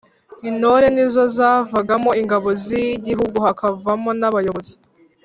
[0.49, 4.73] intore nizo zavagamo ingabo z’igihugu, hakavamo n’abayobozi